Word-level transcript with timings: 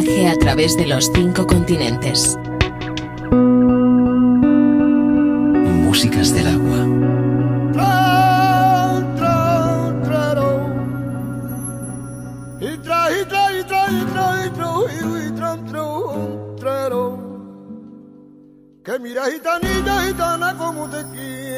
viaje 0.00 0.28
a 0.28 0.36
través 0.36 0.76
de 0.76 0.86
los 0.86 1.10
cinco 1.14 1.46
continentes. 1.46 2.36
Músicas 5.84 6.34
del 6.34 6.46
agua. 6.48 6.86
Que 18.82 18.98
mira 18.98 19.30
gitanita, 19.30 20.02
gitana, 20.02 20.56
como 20.56 20.88
te 20.88 21.04
quiero. 21.12 21.49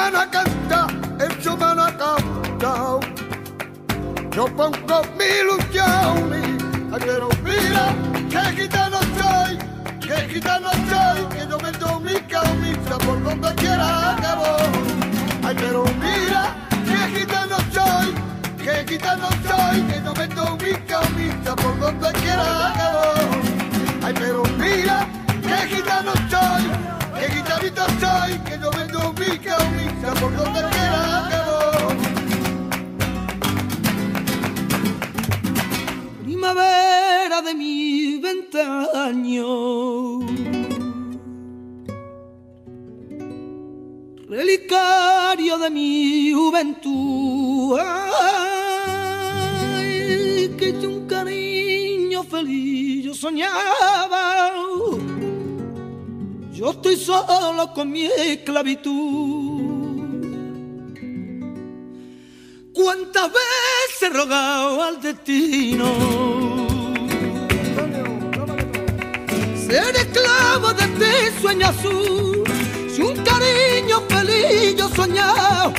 I 0.00 0.26
que 0.30 0.47
daño. 38.58 40.20
Relicario 44.28 45.58
de 45.58 45.70
mi 45.70 46.32
juventud, 46.32 47.78
ay, 49.70 49.84
que 50.58 50.72
de 50.72 50.86
un 50.86 51.06
cariño 51.06 52.22
feliz 52.24 53.04
yo 53.04 53.14
soñaba. 53.14 54.52
Yo 56.52 56.70
estoy 56.72 56.96
solo 56.96 57.72
con 57.72 57.90
mi 57.90 58.04
esclavitud. 58.04 59.68
¿Cuántas 62.74 63.32
veces 63.32 64.02
he 64.02 64.08
rogado 64.10 64.82
al 64.82 65.00
destino? 65.00 66.37
Ser 69.68 69.94
esclavo 69.96 70.72
de 70.72 70.86
ti 70.98 71.40
sueño 71.42 71.66
azul. 71.66 72.42
Si 72.90 73.02
un 73.02 73.14
cariño 73.16 74.00
feliz 74.08 74.74
yo 74.78 74.88
soñado, 74.88 75.74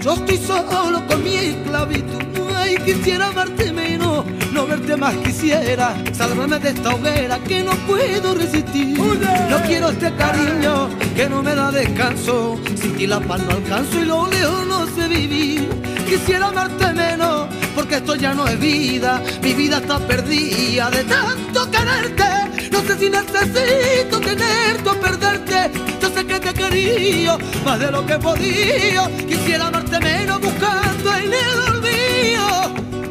yo 0.00 0.14
estoy 0.14 0.38
solo 0.38 1.06
con 1.06 1.22
mi 1.22 1.36
esclavitud. 1.36 2.18
Ay, 2.56 2.76
quisiera 2.84 3.30
verte 3.30 3.72
menos, 3.72 4.24
no 4.52 4.66
verte 4.66 4.96
más 4.96 5.14
quisiera. 5.18 5.94
Salvarme 6.12 6.58
de 6.58 6.70
esta 6.70 6.92
hoguera 6.92 7.38
que 7.44 7.62
no 7.62 7.76
puedo 7.86 8.34
resistir. 8.34 8.98
No 8.98 9.62
quiero 9.68 9.90
este 9.90 10.12
cariño 10.16 10.88
que 11.14 11.28
no 11.28 11.40
me 11.40 11.54
da 11.54 11.70
descanso. 11.70 12.58
Sin 12.74 12.96
ti 12.96 13.06
la 13.06 13.20
paz 13.20 13.40
no 13.42 13.52
alcanzo 13.52 14.00
y 14.00 14.04
lo 14.04 14.26
lejos 14.26 14.66
no 14.66 14.84
sé 14.96 15.06
vivir. 15.06 15.68
Quisiera 16.08 16.48
amarte 16.48 16.92
menos 16.92 17.46
porque 17.78 17.94
esto 17.94 18.16
ya 18.16 18.34
no 18.34 18.44
es 18.48 18.58
vida. 18.58 19.22
Mi 19.40 19.54
vida 19.54 19.76
está 19.78 20.00
perdida 20.00 20.90
de 20.90 21.04
tanto 21.04 21.70
quererte. 21.70 22.70
No 22.72 22.80
sé 22.80 22.98
si 22.98 23.08
necesito 23.08 24.18
tenerte 24.18 24.88
o 24.88 25.00
perderte. 25.00 25.70
Yo 26.02 26.10
sé 26.10 26.26
que 26.26 26.40
te 26.40 26.52
quería 26.54 27.38
más 27.64 27.78
de 27.78 27.92
lo 27.92 28.04
que 28.04 28.18
podido. 28.18 29.08
Quisiera 29.28 29.68
amarte 29.68 30.00
menos 30.00 30.40
buscando 30.40 31.14
el 31.14 31.32
olvido. 31.70 32.48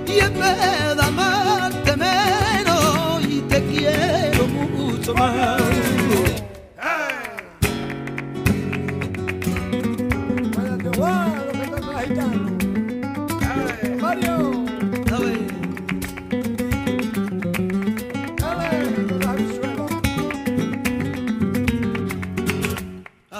Y 0.06 0.19
en 0.19 0.34
vez 0.38 0.96
de 0.98 1.02
amarte 1.02 1.96
menos, 1.96 3.24
y 3.24 3.40
te 3.48 3.64
quiero 3.68 4.48
mucho 4.48 5.14
más. 5.14 5.87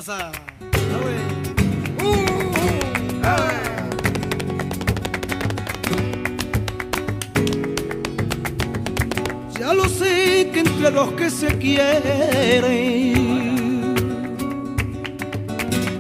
¿Sabes? 0.02 0.38
Ya 9.60 9.74
lo 9.74 9.90
sé 9.90 10.52
que 10.54 10.60
entre 10.60 10.92
los 10.92 11.14
que 11.14 11.32
se 11.32 11.48
quieren 11.58 12.64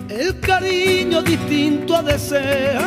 el 0.09 0.39
cariño 0.41 1.23
distinto 1.23 1.95
a 1.95 2.03
desear 2.03 2.85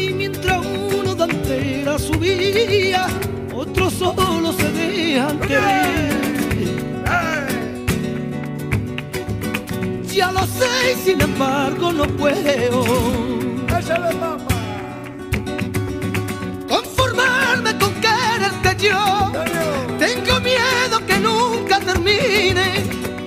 y 0.00 0.14
mientras 0.14 0.64
uno 0.64 1.14
da 1.14 1.26
entera 1.26 1.98
su 1.98 2.12
vida 2.18 3.06
otros 3.54 3.92
solo 3.92 4.52
se 4.54 4.72
dejan 4.72 5.38
querer 5.40 6.13
lo 10.34 10.46
sé 10.46 10.92
y 10.92 11.04
sin 11.04 11.20
embargo 11.20 11.92
no 11.92 12.06
puedo 12.06 12.84
conformarme 16.68 17.78
con 17.78 17.92
quererte 18.04 18.76
yo. 18.84 19.32
Tengo 19.98 20.40
miedo 20.40 21.06
que 21.06 21.18
nunca 21.18 21.78
termine 21.80 22.66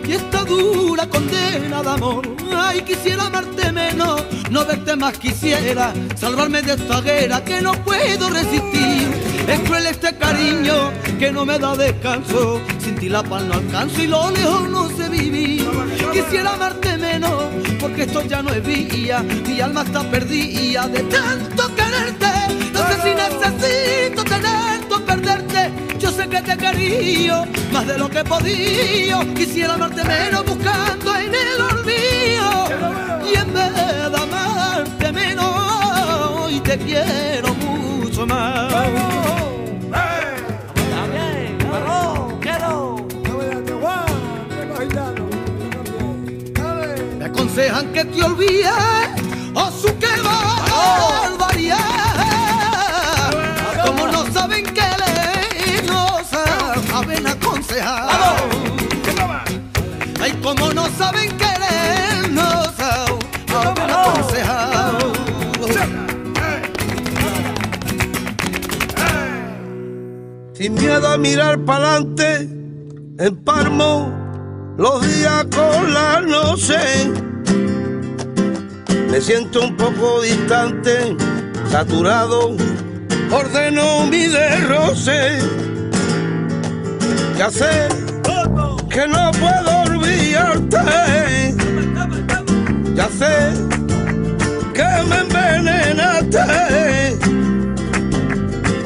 y 0.06 0.12
esta 0.12 0.44
dura 0.44 1.07
condena 1.07 1.81
de 1.81 1.89
amor. 1.89 2.27
Ay, 2.56 2.81
quisiera 2.81 3.27
amarte 3.27 3.71
menos, 3.71 4.24
no 4.51 4.65
verte 4.65 4.95
más 4.95 5.18
quisiera, 5.18 5.94
salvarme 6.15 6.62
de 6.62 6.74
esta 6.74 7.01
guerra 7.01 7.44
que 7.44 7.62
no 7.62 7.71
puedo 7.83 8.30
resistir. 8.30 9.26
Es 9.47 9.59
cruel 9.61 9.85
este 9.85 10.13
cariño 10.17 10.91
que 11.17 11.31
no 11.31 11.45
me 11.45 11.57
da 11.57 11.75
descanso, 11.75 12.61
sin 12.79 12.95
ti 12.95 13.07
la 13.07 13.23
paz 13.23 13.44
no 13.44 13.53
alcanzo 13.53 14.01
y 14.01 14.07
lo 14.07 14.29
lejos 14.29 14.69
no 14.69 14.89
sé 14.89 15.07
vivir. 15.09 15.65
Quisiera 16.11 16.53
amarte 16.53 16.97
menos, 16.97 17.45
porque 17.79 18.03
esto 18.03 18.21
ya 18.23 18.41
no 18.41 18.49
es 18.51 18.63
vía, 18.63 19.23
mi 19.23 19.61
alma 19.61 19.83
está 19.83 20.03
perdida 20.11 20.88
de 20.89 21.01
tanto 21.03 21.75
quererte. 21.75 22.27
No 22.73 22.79
sé 22.88 22.95
si 23.03 23.11
necesito 23.15 24.23
tenerte 24.25 24.94
o 24.94 25.05
perderte. 25.05 25.71
Yo 25.97 26.11
sé 26.11 26.27
que 26.27 26.41
te 26.41 26.57
querido 26.57 27.45
más 27.71 27.88
de 27.88 27.97
lo 27.97 28.09
que 28.09 28.23
podido. 28.23 29.33
Quisiera 29.33 29.75
amarte 29.75 30.03
menos 30.03 30.45
buscando 30.45 31.15
en 31.15 31.33
el 31.33 31.61
olvido. 31.61 32.67
Y 33.31 33.35
en 33.38 33.53
vez 33.53 33.73
de 34.11 34.17
amarte 34.17 35.11
menos, 35.11 35.45
hoy 36.35 36.59
te 36.59 36.77
quiero 36.77 37.53
mucho 37.55 38.27
más. 38.27 39.17
Aconsejan 47.57 47.92
que 47.92 48.06
te 48.06 48.24
olvides 48.24 48.69
o 49.56 49.71
su 49.71 49.88
que 49.98 50.06
barbaridad. 50.21 51.80
Como 53.83 54.06
no 54.06 54.31
saben 54.31 54.63
que 54.63 54.81
le 54.81 55.81
no 55.88 56.19
saben 56.30 57.25
aconsejar. 57.25 58.12
Ay, 60.21 60.33
como 60.44 60.71
no 60.71 60.88
saben 61.00 61.36
que 61.36 61.45
le 61.45 62.30
no 62.30 62.63
saben 62.77 63.18
aconsejar. 63.92 65.00
Sin 70.54 70.75
miedo 70.75 71.07
a 71.07 71.18
mirar 71.18 71.57
para 71.65 71.95
adelante, 71.95 72.50
emparmo 73.18 74.13
los 74.77 75.01
días 75.01 75.45
con 75.45 75.92
la 75.92 76.21
noche. 76.21 77.26
Me 79.09 79.21
siento 79.21 79.62
un 79.62 79.75
poco 79.75 80.21
distante, 80.21 81.15
saturado, 81.71 82.56
ordeno 83.31 84.06
mi 84.06 84.27
derroce. 84.27 85.39
Ya 87.38 87.50
sé 87.50 87.88
que 88.89 89.07
no 89.07 89.31
puedo 89.31 89.81
olvidarte. 89.86 91.56
Ya 92.95 93.07
sé 93.09 93.54
que 94.74 94.89
me 95.09 95.19
envenenaste. 95.19 97.18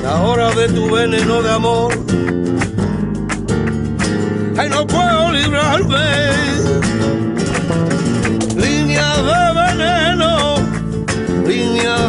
La 0.03 0.21
hora 0.21 0.51
de 0.51 0.67
tu 0.67 0.91
veneno 0.91 1.41
de 1.41 1.51
amor. 1.51 1.93
Ay, 4.57 4.69
no 4.69 4.85
puedo 4.85 5.31
librarme. 5.31 6.50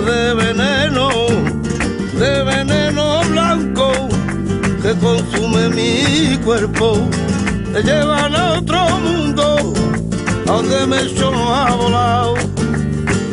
De 0.04 0.34
veneno, 0.34 1.08
de 2.18 2.44
veneno 2.44 3.22
blanco 3.30 3.92
que 4.82 4.94
consume 4.98 5.68
mi 5.68 6.36
cuerpo. 6.38 7.08
Me 7.72 7.82
llevan 7.82 8.34
a 8.34 8.52
otro 8.58 8.88
mundo, 9.00 9.72
a 10.46 10.52
donde 10.52 10.86
me 10.86 11.02
echó 11.02 11.32
a 11.32 11.70
volar. 11.76 12.34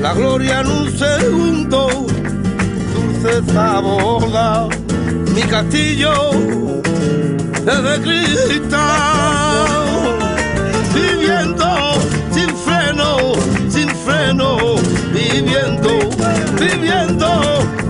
La 0.01 0.13
gloria 0.13 0.61
en 0.61 0.67
un 0.67 0.97
segundo 0.97 1.87
dulce 2.93 3.53
sabor 3.53 4.09
mi 5.35 5.41
castillo 5.43 6.31
es 7.55 7.83
de 7.83 8.01
cristal 8.01 9.67
viviendo 10.93 11.65
sin 12.31 12.49
freno 12.65 13.33
sin 13.69 13.89
freno 14.05 14.75
viviendo 15.31 15.89
viviendo 16.59 17.27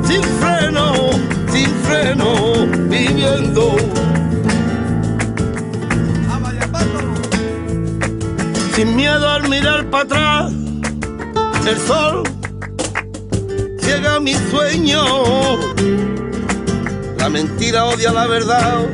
sin 0.07 0.23
freno 0.41 0.93
sin 1.51 1.69
freno 1.87 2.67
viviendo 2.89 3.75
sin 8.75 8.95
miedo 8.95 9.29
al 9.29 9.49
mirar 9.49 9.85
para 9.89 10.03
atrás 10.03 10.51
el 11.67 11.77
sol 11.77 12.23
ciega 13.79 14.19
mi 14.19 14.33
sueño. 14.51 15.03
La 17.17 17.29
mentira 17.29 17.85
odia 17.85 18.11
la 18.11 18.27
verdad. 18.27 18.87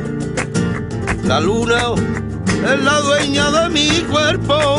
La 1.24 1.40
luna 1.40 1.94
es 2.72 2.84
la 2.84 3.00
dueña 3.00 3.50
de 3.50 3.68
mi 3.70 3.88
cuerpo. 4.10 4.78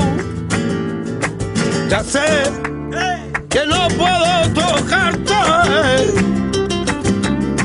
Ya 1.89 2.03
sé 2.03 2.66
que 3.49 3.65
no 3.65 3.87
puedo 3.89 4.33
tocarte. 4.53 5.33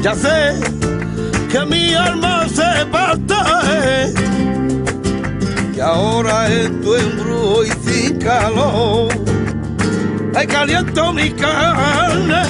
Ya 0.02 0.14
sé 0.14 0.60
que 1.50 1.64
mi 1.66 1.94
alma 1.94 2.46
se 2.48 2.86
parte. 2.86 3.34
Y 5.76 5.80
ahora 5.80 6.52
en 6.52 6.80
tu 6.80 6.94
embrujo 6.94 7.64
y 7.64 7.70
sin 7.84 8.18
calor 8.18 9.22
ay 10.34 10.46
caliento 10.46 11.12
mi 11.12 11.30
carne, 11.30 12.42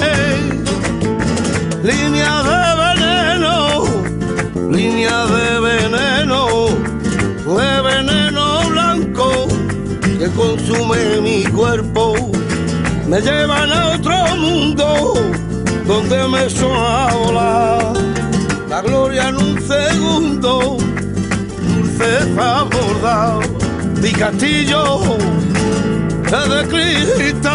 línea 1.83 2.43
de 2.49 2.63
veneno, 2.83 3.83
línea 4.71 5.25
de 5.25 5.59
veneno, 5.59 6.39
de 7.57 7.81
veneno 7.81 8.69
blanco 8.69 9.47
que 10.17 10.27
consume 10.31 11.21
mi 11.21 11.43
cuerpo, 11.43 11.92
me 13.13 13.21
llevan 13.21 13.71
a 13.71 13.89
otro 13.89 14.35
mundo 14.37 15.13
donde 15.85 16.27
me 16.29 16.49
son 16.49 16.71
a 16.75 17.13
volar. 17.13 17.93
segundo, 19.67 20.77
dulce 21.61 22.41
abordado, 22.41 23.41
mi 24.01 24.11
castillo 24.13 24.99
es 26.25 26.49
de 26.49 26.67
cristal, 26.73 27.53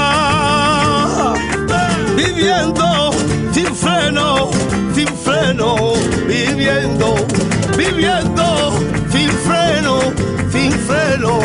viviendo 2.16 3.10
sin 3.50 3.74
freno, 3.74 4.50
sin 4.94 5.08
freno, 5.08 5.94
viviendo, 6.28 7.16
viviendo 7.76 8.44
sin 9.10 9.30
freno, 9.30 9.98
sin 10.52 10.70
freno, 10.70 11.40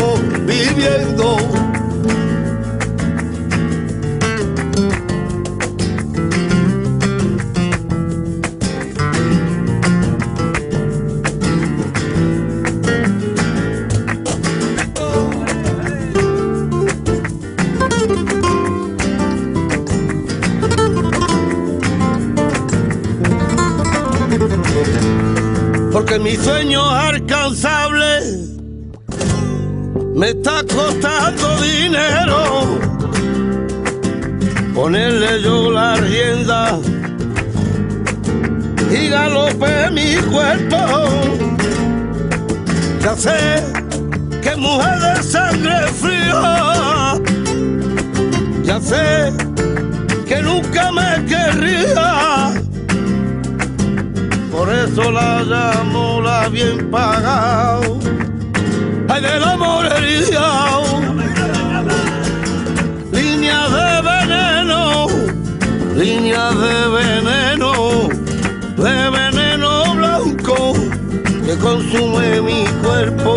viviendo. 0.46 1.63
Porque 26.14 26.20
mi 26.20 26.36
sueño 26.36 26.88
alcanzable 26.90 28.20
me 30.16 30.30
está 30.30 30.64
costando 30.64 31.62
dinero. 31.62 32.80
Ponerle 34.76 35.42
yo 35.42 35.72
la 35.72 35.96
rienda 35.96 36.80
y 38.92 39.10
galope 39.10 39.90
mi 39.92 40.16
cuerpo. 40.32 40.78
Ya 43.02 43.16
sé 43.16 43.64
que 44.42 44.56
mujer 44.56 45.00
de 45.00 45.24
sangre 45.24 45.88
fría, 46.00 47.20
ya 48.64 48.80
sé 48.80 49.34
que 50.28 50.42
nunca 50.42 50.92
me 50.92 51.26
querría 51.26 52.63
por 54.64 54.74
eso 54.74 55.12
la 55.12 55.44
llamo 55.44 56.22
la 56.22 56.48
bien 56.48 56.90
pagado. 56.90 58.00
Ay, 59.10 59.22
de 59.22 59.38
la 59.38 59.58
morería. 59.58 60.48
Línea 63.12 63.60
de 63.78 63.90
veneno, 64.10 65.08
línea 65.98 66.52
de 66.64 66.76
veneno, 66.98 67.72
de 68.78 69.10
veneno 69.10 69.96
blanco 69.96 70.74
que 71.46 71.58
consume 71.58 72.42
mi 72.42 72.64
cuerpo. 72.84 73.36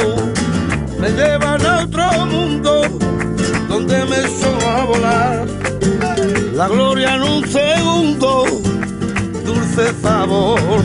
Me 1.01 1.09
llevan 1.11 1.67
a 1.67 1.83
otro 1.83 2.27
mundo 2.27 2.83
donde 3.69 4.05
me 4.05 4.19
echó 4.21 4.53
a 4.65 4.85
volar. 4.85 5.47
La 6.55 6.69
gloria 6.69 7.17
segundo 7.19 7.66
dulce 9.77 9.95
sabor 10.01 10.85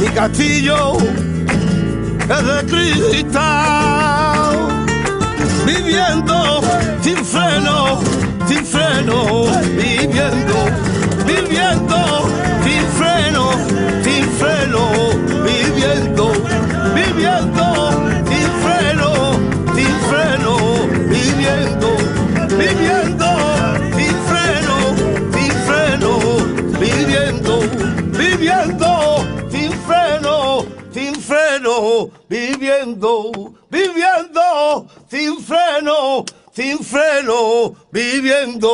mi 0.00 0.06
castillo 0.08 0.96
es 2.22 2.46
de 2.46 2.64
cristal. 3.10 4.68
Viviendo 5.66 6.60
sin 7.02 7.24
freno 7.24 8.00
sin 8.46 8.64
freno. 8.64 9.44
Viviendo 9.76 10.54
viviendo 11.26 12.28
sin 12.64 12.84
freno 12.98 13.50
sin 14.02 14.24
freno. 14.38 14.82
Viviendo 15.44 16.32
viviendo 16.94 17.73
viviendo, 32.84 33.54
viviendo, 33.70 34.86
sin 35.08 35.38
freno, 35.40 36.24
sin 36.52 36.78
freno, 36.84 37.74
viviendo. 37.90 38.70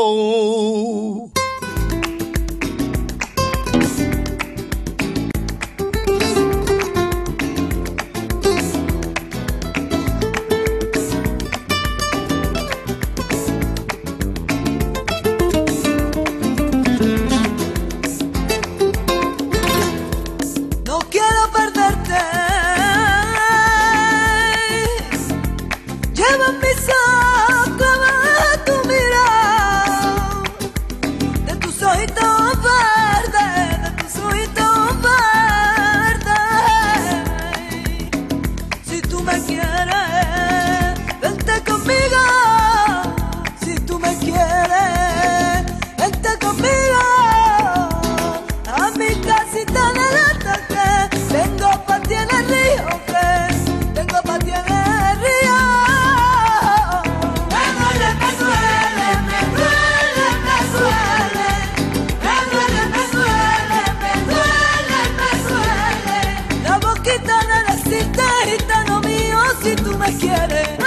Si 70.21 70.80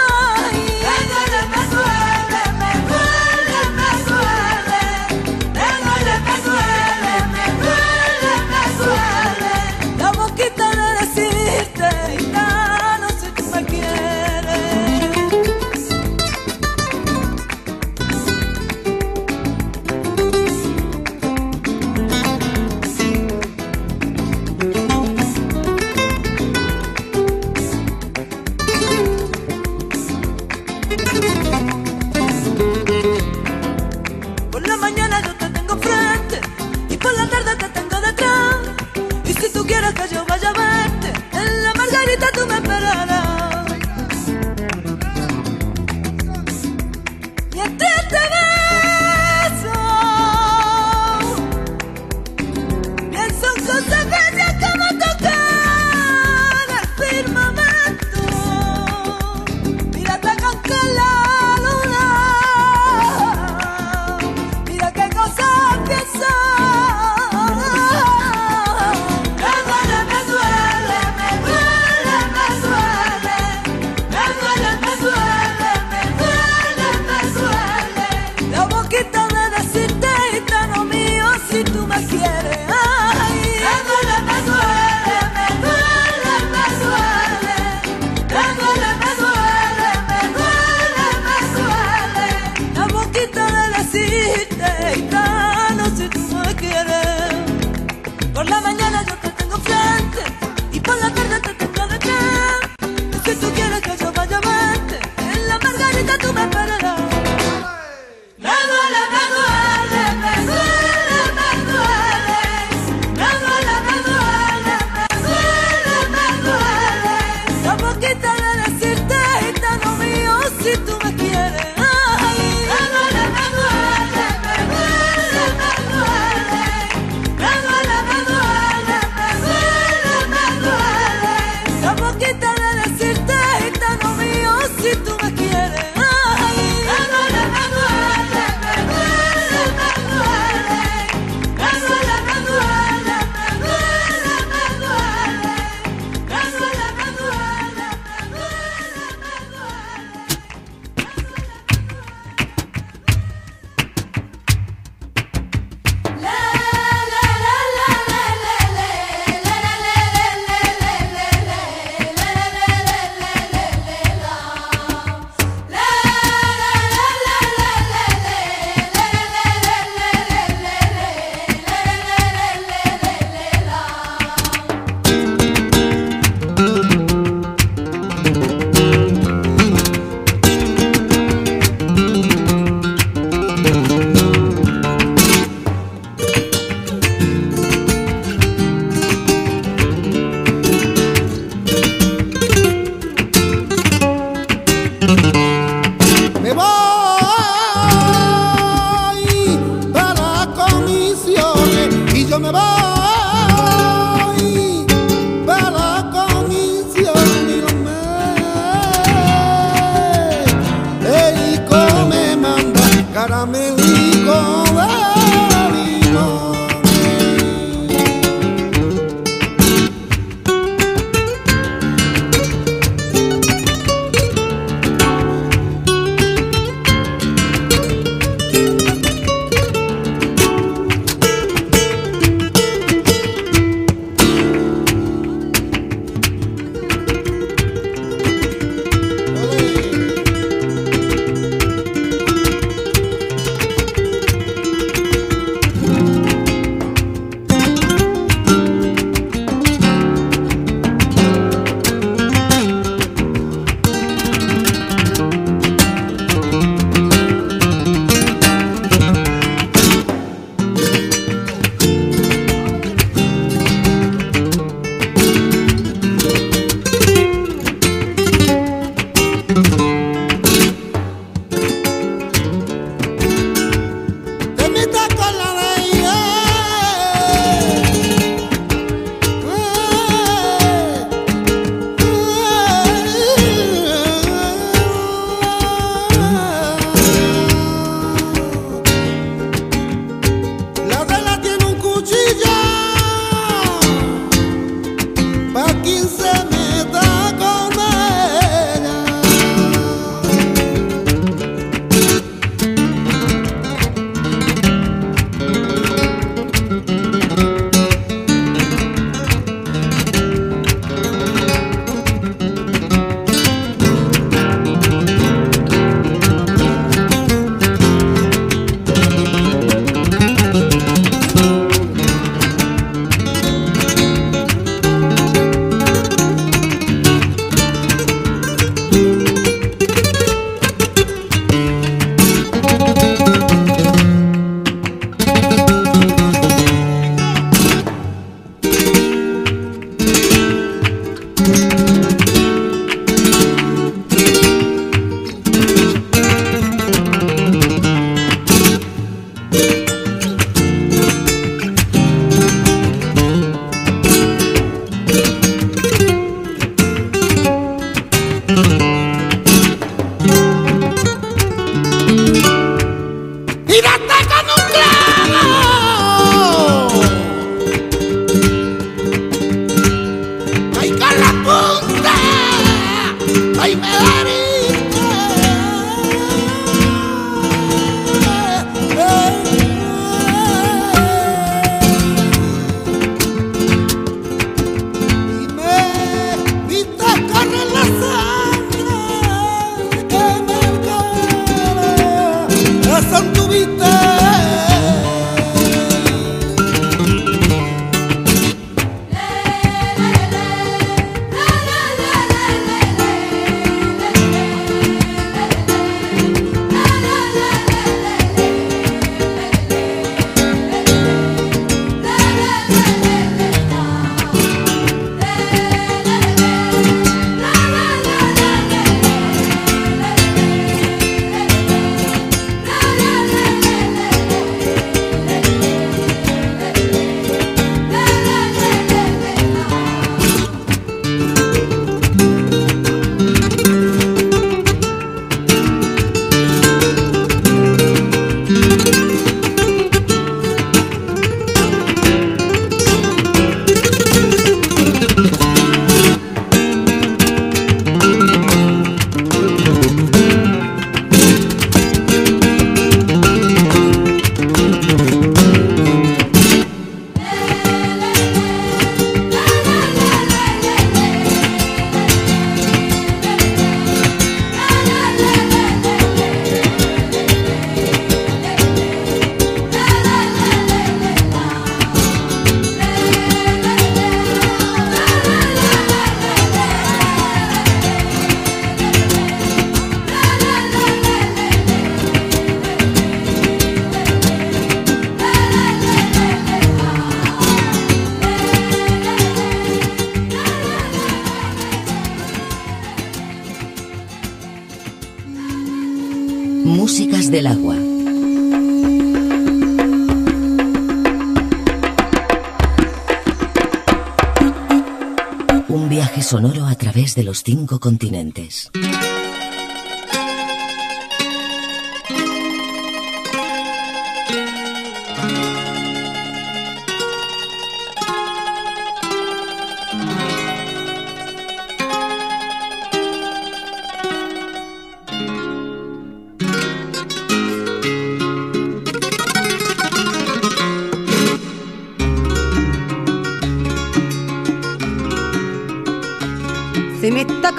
sonoro 506.34 506.65
a 506.65 506.74
través 506.74 507.13
de 507.13 507.22
los 507.22 507.43
cinco 507.43 507.80
continentes. 507.80 508.72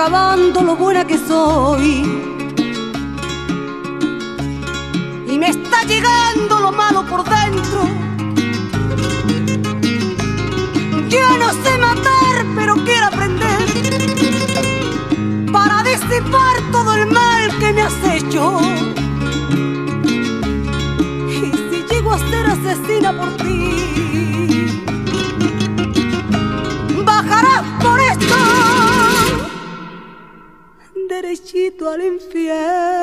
Acabando 0.04 0.60
lo 0.60 0.76
buena 0.76 1.06
que 1.06 1.16
soy. 1.16 2.02
Y 5.26 5.38
me 5.38 5.48
está 5.48 5.82
llegando 5.84 6.60
lo 6.60 6.70
malo 6.72 7.06
por 7.06 7.24
dentro. 7.24 7.88
Yo 11.08 11.38
no 11.38 11.52
sé 11.54 11.78
matar, 11.78 12.44
pero 12.54 12.74
quiero 12.84 13.06
aprender. 13.06 13.64
Para 15.50 15.82
disipar 15.82 16.56
todo 16.70 16.92
el 16.96 17.06
mal 17.10 17.58
que 17.58 17.72
me 17.72 17.80
has 17.80 18.04
hecho. 18.04 18.60
Y 21.30 21.50
si 21.70 21.82
llego 21.90 22.12
a 22.12 22.18
ser 22.18 22.46
asesina 22.46 23.10
por 23.16 23.34
ti, 23.38 24.43
derechito 31.34 31.88
al 31.88 32.00
infierno. 32.00 32.93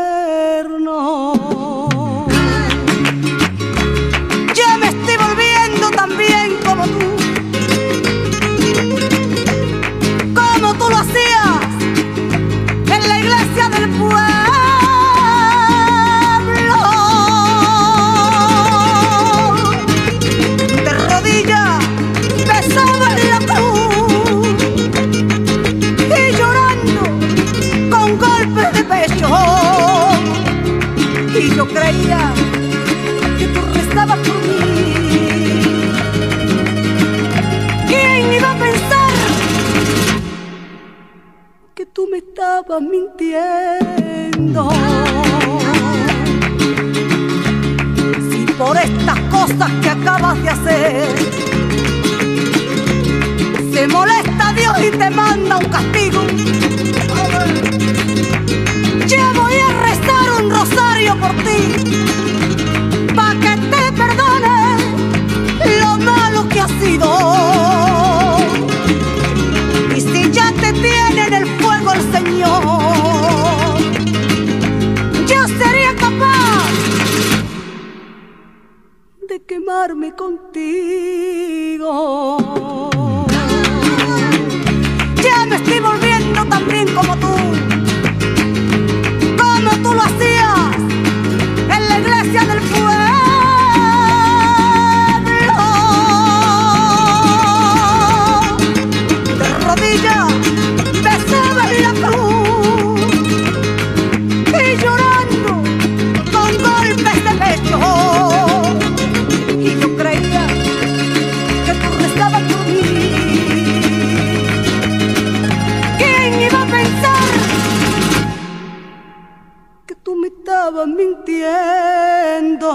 Tú 120.11 120.17
me 120.17 120.27
estabas 120.27 120.87
mintiendo? 120.87 122.67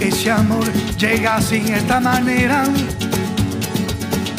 Ese 0.00 0.30
amor 0.30 0.64
llega 0.98 1.36
así, 1.36 1.62
esta 1.70 2.00
manera, 2.00 2.64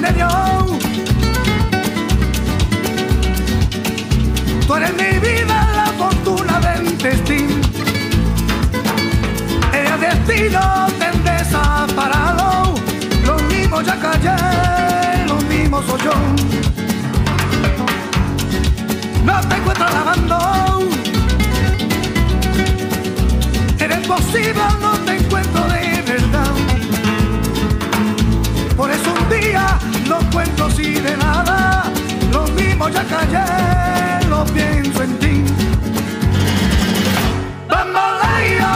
donde 0.00 0.18
yo. 0.18 0.66
Tú 4.66 4.74
eres 4.74 4.92
mi 4.94 5.18
vida, 5.18 5.68
la 5.74 5.86
fortuna 5.98 6.60
del 6.60 6.96
destino. 6.98 7.56
El 9.72 10.00
destino 10.00 10.86
te 10.98 11.04
ha 11.04 11.36
desaparado. 11.36 12.74
Lo 13.26 13.36
mismo 13.48 13.82
ya 13.82 13.98
callé, 13.98 15.26
lo 15.26 15.36
mismo 15.48 15.82
soy 15.82 16.00
yo. 16.02 16.12
No 19.24 19.40
te 19.48 19.56
encuentro 19.56 19.86
lavando. 19.88 20.88
Eres 23.78 24.06
posible, 24.06 24.62
no 24.80 24.92
te 25.04 25.16
encuentro 25.16 25.62
de 25.68 26.02
verdad. 26.02 26.52
Por 28.76 28.90
eso 28.90 29.12
un 29.12 29.28
día 29.28 29.79
así 30.12 30.94
de 30.94 31.16
nada, 31.16 31.84
lo 32.32 32.44
mismo 32.48 32.88
ya 32.88 33.04
callé, 33.04 34.28
lo 34.28 34.44
pienso 34.46 35.02
en 35.02 35.18
ti. 35.18 35.44
Bamboleo, 37.68 38.72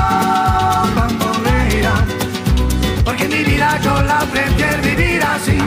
bambolea, 0.95 1.95
porque 3.05 3.29
mi 3.29 3.45
vida 3.45 3.79
yo 3.83 4.03
la 4.03 4.21
prefiero 4.33 4.83
vivir 4.83 5.23
así. 5.23 5.59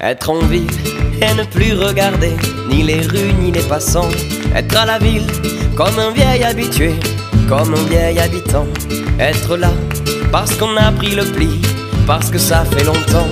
Être 0.00 0.30
en 0.30 0.38
ville 0.40 0.66
et 1.22 1.34
ne 1.34 1.44
plus 1.44 1.72
regarder 1.72 2.32
ni 2.68 2.82
les 2.82 3.00
rues 3.00 3.32
ni 3.40 3.50
les 3.50 3.62
passants. 3.62 4.10
Être 4.54 4.76
à 4.76 4.86
la 4.86 4.98
ville 4.98 5.26
comme 5.74 5.98
un 5.98 6.10
vieil 6.10 6.44
habitué, 6.44 6.94
comme 7.48 7.74
un 7.74 7.84
vieil 7.88 8.18
habitant. 8.18 8.66
Être 9.18 9.56
là 9.56 9.70
parce 10.30 10.54
qu'on 10.56 10.76
a 10.76 10.92
pris 10.92 11.14
le 11.14 11.24
pli, 11.24 11.48
parce 12.06 12.30
que 12.30 12.38
ça 12.38 12.64
fait 12.64 12.84
longtemps. 12.84 13.28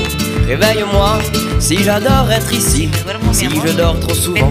Réveille-moi 0.47 1.19
si 1.59 1.83
j'adore 1.83 2.31
être 2.31 2.53
ici, 2.53 2.89
si 3.33 3.49
je 3.49 3.73
dors 3.73 3.99
trop 4.01 4.15
souvent. 4.15 4.49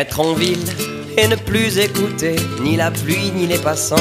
Être 0.00 0.20
en 0.20 0.32
ville 0.32 0.64
et 1.18 1.28
ne 1.28 1.36
plus 1.36 1.76
écouter 1.76 2.34
ni 2.62 2.74
la 2.74 2.90
pluie 2.90 3.30
ni 3.34 3.46
les 3.46 3.58
passants. 3.58 3.96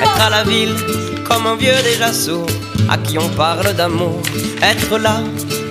Être 0.00 0.20
à 0.20 0.30
la 0.30 0.44
ville 0.44 0.76
comme 1.24 1.44
un 1.44 1.56
vieux 1.56 1.74
déjà 1.82 2.12
sourd 2.12 2.46
à 2.88 2.96
qui 2.96 3.18
on 3.18 3.28
parle 3.30 3.74
d'amour. 3.74 4.22
Être 4.62 4.96
là 4.96 5.16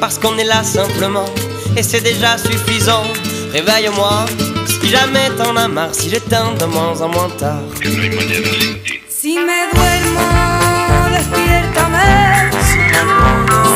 parce 0.01 0.19
qu'on 0.19 0.37
est 0.37 0.43
là 0.43 0.63
simplement 0.65 1.29
et 1.77 1.83
c'est 1.83 2.01
déjà 2.01 2.37
suffisant. 2.37 3.05
Réveille-moi 3.53 4.25
si 4.67 4.89
jamais 4.89 5.29
t'en 5.37 5.55
as 5.55 5.69
marre, 5.69 5.95
si 5.95 6.09
j'éteins 6.09 6.55
de 6.59 6.65
moins 6.65 6.99
en 7.01 7.07
moins 7.07 7.29
tard. 7.29 7.63
Si 9.07 9.37
me 9.37 9.59
duermo, 9.71 10.27
despiértame. 11.13 12.51
Si 12.67 12.77
me 12.79 12.91
duermo, 12.91 13.68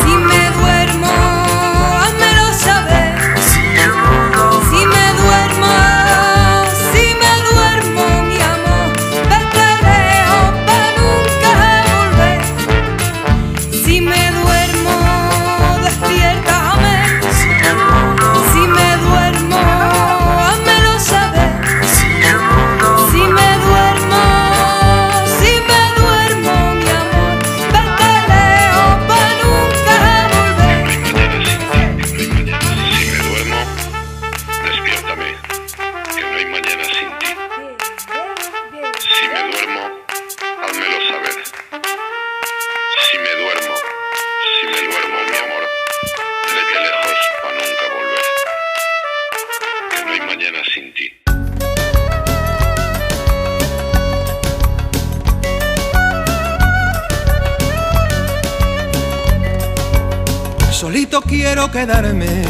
quedarme, 61.73 62.43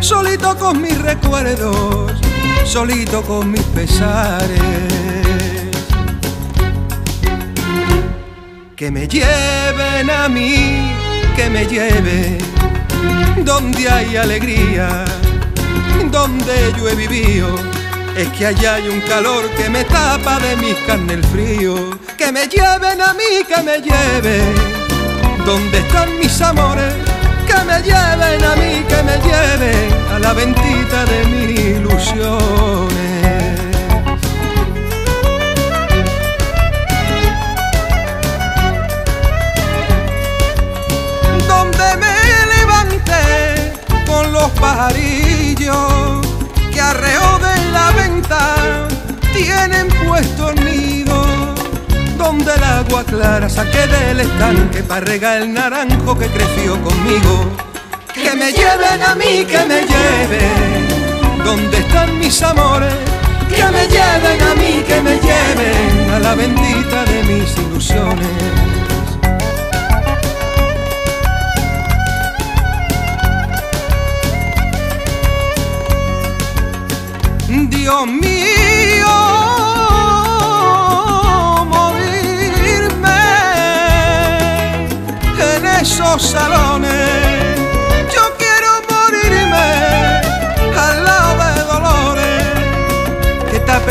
solito 0.00 0.56
con 0.56 0.82
mis 0.82 0.96
recuerdos, 1.00 2.12
solito 2.64 3.22
con 3.22 3.50
mis 3.50 3.62
pesares. 3.74 4.60
Que 8.76 8.90
me 8.90 9.08
lleven 9.08 10.10
a 10.10 10.28
mí, 10.28 10.92
que 11.34 11.48
me 11.48 11.64
lleven 11.64 12.38
donde 13.42 13.88
hay 13.88 14.16
alegría, 14.16 15.04
donde 16.10 16.72
yo 16.76 16.88
he 16.88 16.94
vivido 16.94 17.54
Es 18.16 18.28
que 18.30 18.46
allá 18.46 18.74
hay 18.74 18.88
un 18.88 19.00
calor 19.02 19.48
que 19.56 19.70
me 19.70 19.84
tapa 19.84 20.38
de 20.40 20.56
mis 20.56 20.74
carne 20.86 21.14
el 21.14 21.24
frío. 21.24 21.98
Que 22.18 22.32
me 22.32 22.48
lleven 22.48 23.00
a 23.00 23.12
mí, 23.14 23.44
que 23.46 23.62
me 23.62 23.78
lleven. 23.80 24.54
¿Dónde 25.44 25.78
están 25.78 26.18
mis 26.18 26.40
amores? 26.40 27.05
Me 27.66 27.82
lleven 27.82 28.44
a 28.44 28.56
mí, 28.56 28.84
que 28.88 29.02
me 29.02 29.16
lleven 29.18 29.92
a 30.14 30.18
la 30.18 30.32
ventita 30.32 31.04
de 31.04 31.24
mis 31.26 31.60
ilusiones. 31.60 32.96
Donde 41.48 41.96
me 42.02 42.16
levanté 42.54 43.72
con 44.06 44.32
los 44.32 44.48
pajarillos 44.52 46.26
que 46.72 46.80
arreo 46.80 47.38
de 47.38 47.70
la 47.72 47.90
venta 47.92 48.88
tienen 49.34 49.88
puesto 50.06 50.52
nido 50.54 50.75
donde 52.26 52.52
el 52.54 52.64
agua 52.64 53.04
clara 53.04 53.48
saqué 53.48 53.86
del 53.86 54.18
estanque 54.18 54.82
para 54.82 55.00
regar 55.00 55.42
el 55.42 55.52
naranjo 55.52 56.18
que 56.18 56.26
creció 56.26 56.72
conmigo. 56.82 57.48
Que 58.12 58.34
me 58.34 58.50
lleven 58.50 59.00
a 59.00 59.14
mí, 59.14 59.44
que 59.44 59.60
me 59.70 59.82
lleven, 59.92 61.44
donde 61.44 61.78
están 61.78 62.18
mis 62.18 62.42
amores. 62.42 62.92
Que 63.48 63.64
me 63.76 63.86
lleven 63.86 64.42
a 64.42 64.54
mí, 64.56 64.82
que 64.88 65.00
me 65.02 65.14
lleven 65.20 66.10
a 66.14 66.18
la 66.18 66.34
bendita 66.34 67.04
de 67.04 67.22
mis 67.22 67.56
ilusiones. 67.58 68.65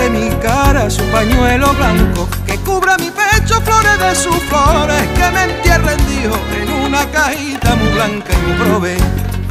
Mi 0.10 0.30
cara 0.42 0.90
su 0.90 1.04
pañuelo 1.06 1.74
blanco, 1.74 2.28
que 2.46 2.58
cubra 2.58 2.98
mi 2.98 3.10
pecho 3.10 3.60
flores 3.62 4.00
de 4.00 4.16
sus 4.16 4.38
flores, 4.44 5.02
que 5.16 5.32
me 5.32 5.44
entierren 5.44 5.98
Dios 6.08 6.38
en 6.62 6.72
una 6.86 7.06
cajita 7.12 7.76
muy 7.76 7.90
blanca 7.90 8.34
y 8.34 8.48
muy 8.48 8.58
prove. 8.58 8.98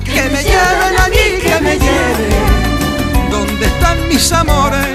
Que 0.05 0.23
me 0.31 0.43
lleven 0.43 0.95
allí, 1.05 1.41
que 1.43 1.61
me 1.61 1.79
lleven 1.79 3.31
¿Dónde 3.31 3.67
están 3.67 4.09
mis 4.09 4.33
amores? 4.33 4.87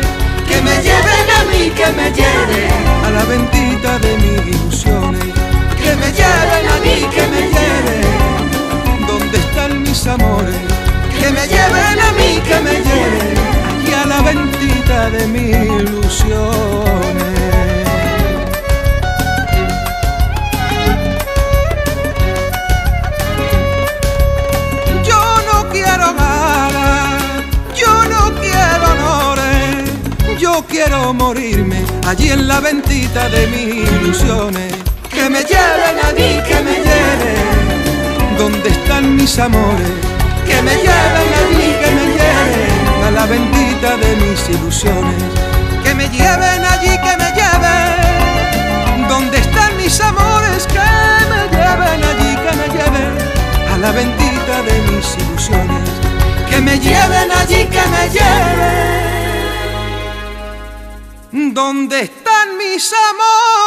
Que 0.47 0.61
me 0.61 0.75
lleven 0.81 1.27
a 1.39 1.43
mí, 1.51 1.69
que 1.71 1.87
me 1.91 2.11
lleven 2.11 2.71
a 3.05 3.09
la 3.09 3.23
ventita 3.25 3.99
de 3.99 4.17
mis 4.17 4.55
ilusiones. 4.55 5.33
Que 5.81 5.95
me 5.95 6.11
lleven 6.11 6.67
a 6.69 6.79
mí, 6.83 7.07
que 7.13 7.27
me 7.27 7.41
lleven. 7.53 9.07
¿Dónde 9.07 9.37
están 9.37 9.81
mis 9.81 10.07
amores? 10.07 10.55
Que 11.19 11.31
me 11.31 11.47
lleven 11.47 11.99
a 11.99 12.11
mí, 12.13 12.41
que 12.47 12.59
me 12.61 12.71
lleven 12.71 13.58
la 14.05 14.21
ventita 14.21 15.09
de 15.09 15.27
mis 15.27 15.55
ilusiones. 15.79 17.39
Yo 25.03 25.21
no 25.51 25.69
quiero 25.69 26.13
nada, 26.13 27.17
yo 27.75 28.05
no 28.05 28.33
quiero 28.39 28.85
honores, 28.93 30.39
yo 30.39 30.63
quiero 30.67 31.13
morirme 31.13 31.83
allí 32.07 32.31
en 32.31 32.47
la 32.47 32.59
ventita 32.59 33.29
de 33.29 33.47
mis 33.47 33.89
ilusiones. 33.89 34.73
Que 35.09 35.29
me 35.29 35.39
lleven 35.43 35.95
a 36.07 36.12
mí, 36.13 36.39
que 36.47 36.62
me 36.62 36.75
lleven, 36.88 38.38
¿dónde 38.38 38.69
están 38.69 39.15
mis 39.15 39.38
amores? 39.39 39.91
Que 40.45 40.62
me 40.62 40.75
lleven 40.75 41.29
a 41.39 41.43
mí, 41.58 41.67
que 41.81 41.91
me 41.91 42.02
lleven 42.02 42.08
la 43.19 43.25
bendita 43.25 43.97
de 43.97 44.15
mis 44.23 44.49
ilusiones. 44.49 45.23
Que 45.83 45.93
me 45.93 46.07
lleven 46.07 46.61
allí, 46.73 46.93
que 47.05 47.13
me 47.21 47.29
lleven, 47.39 49.07
¿dónde 49.09 49.37
están 49.39 49.75
mis 49.75 49.99
amores? 49.99 50.65
Que 50.75 50.89
me 51.31 51.41
lleven 51.55 51.99
allí, 52.11 52.31
que 52.43 52.51
me 52.59 52.67
lleven 52.75 53.11
a 53.73 53.75
la 53.83 53.91
bendita 53.91 54.55
de 54.67 54.75
mis 54.87 55.07
ilusiones. 55.23 55.89
Que 56.49 56.57
me 56.61 56.79
lleven 56.79 57.29
allí, 57.41 57.61
que 57.75 57.83
me 57.95 58.03
lleven. 58.15 58.89
¿Dónde 61.53 61.97
están 62.09 62.57
mis 62.57 62.93
amores? 63.09 63.58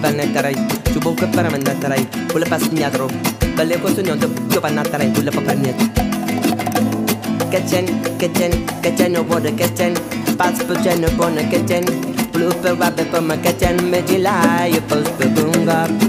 Vannettarai, 0.00 0.54
Chubo 0.92 1.14
che 1.14 1.26
per 1.26 1.50
mennettarai, 1.50 2.08
vuole 2.28 2.46
passagnatro, 2.46 3.10
dalle 3.54 3.80
cose 3.80 4.02
non 4.02 4.18
devo 4.18 4.60
pannattarai, 4.60 5.10
no 9.08 9.24
for 10.66 10.76
general 10.82 11.16
for 11.16 12.74
rabbit 12.76 13.08
from 13.08 13.30
a 13.30 13.36
kitchen, 13.38 13.92
you 13.92 14.80
post 14.82 15.18
the 15.18 15.26
boom. 15.34 16.07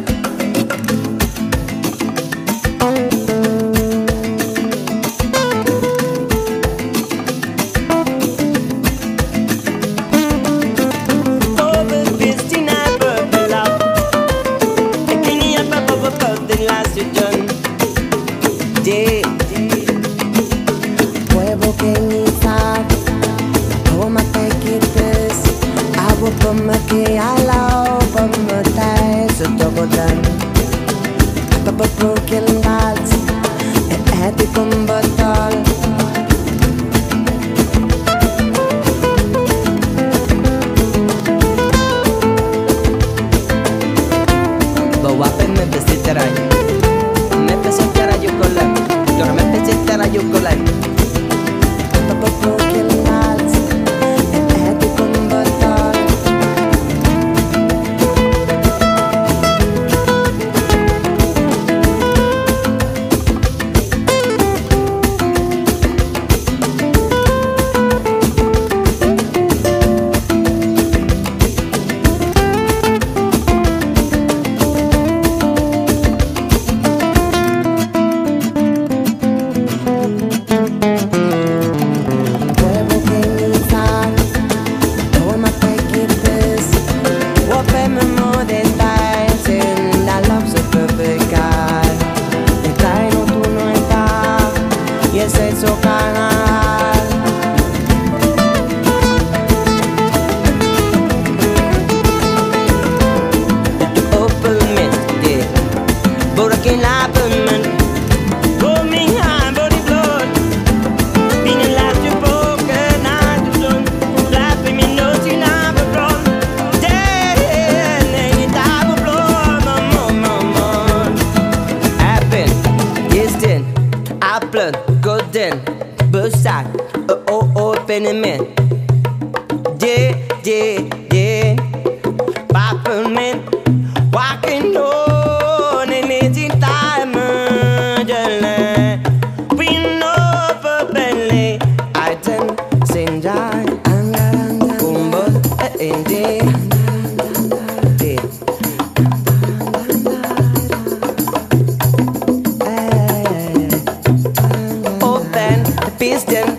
I 156.02 156.18
denn, 156.26 156.58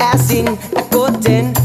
as 0.00 0.30
in, 0.30 0.58
then 1.20 1.57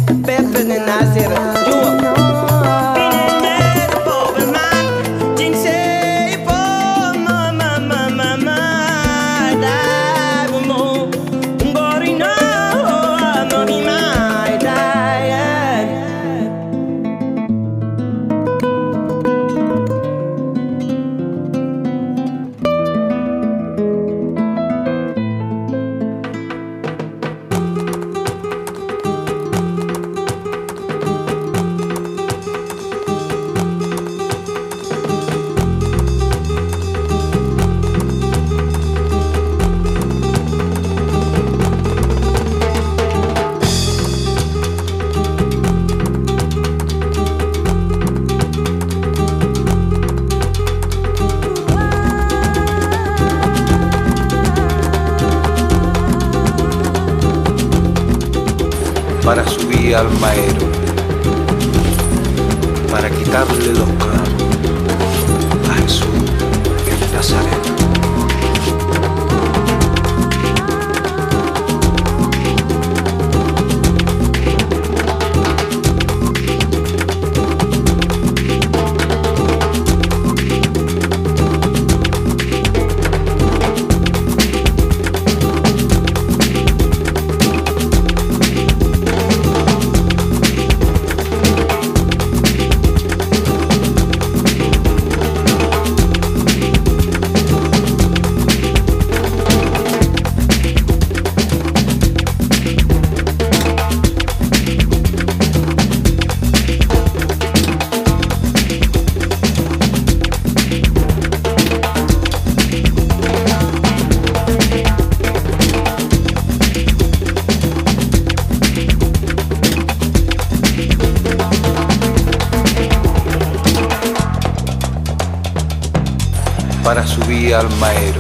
para 127.54 127.70
subir 127.70 127.72
al 127.72 127.80
maero, 127.80 128.20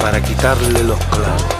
para 0.00 0.22
quitarle 0.22 0.84
los 0.84 0.98
clavos. 1.06 1.53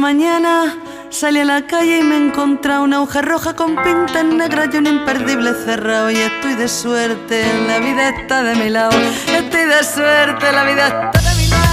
mañana 0.00 0.76
salí 1.10 1.40
a 1.40 1.44
la 1.44 1.66
calle 1.66 1.98
y 1.98 2.02
me 2.02 2.16
encontré 2.16 2.78
una 2.78 3.02
hoja 3.02 3.20
roja 3.20 3.54
con 3.54 3.76
pintas 3.76 4.24
negras 4.24 4.70
y 4.72 4.78
un 4.78 4.86
imperdible 4.86 5.52
cerrado. 5.52 6.10
Y 6.10 6.16
estoy 6.16 6.54
de 6.54 6.68
suerte, 6.68 7.44
la 7.68 7.78
vida 7.80 8.08
está 8.08 8.42
de 8.42 8.54
mi 8.56 8.70
lado. 8.70 8.98
Estoy 9.28 9.66
de 9.66 9.84
suerte, 9.84 10.52
la 10.52 10.64
vida 10.64 10.86
está 10.86 11.20
de 11.20 11.36
mi 11.36 11.46
lado. 11.48 11.70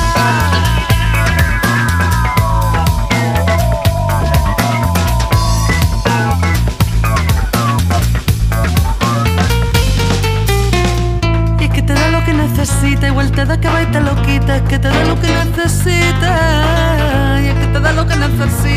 Y 11.61 11.69
que 11.69 11.81
te 11.81 11.93
da 11.93 12.09
lo 12.09 12.25
que 12.25 12.33
necesita, 12.33 13.07
igual 13.07 13.31
te 13.31 13.45
da 13.45 13.57
que 13.59 13.69
va 13.69 13.83
y 13.83 13.85
te 13.85 14.01
lo 14.01 14.21
quitas, 14.23 14.61
que 14.63 14.77
te 14.79 14.89
da 14.89 15.05
lo 15.05 15.15
que 15.21 15.27
necesitas. 15.27 15.96
that 18.37 18.51
see 18.61 18.76